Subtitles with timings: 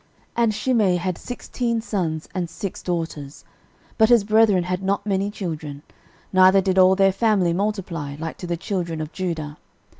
[0.35, 3.45] 13:004:027 And Shimei had sixteen sons and six daughters:
[3.99, 5.83] but his brethren had not many children,
[6.33, 9.59] neither did all their family multiply, like to the children of Judah.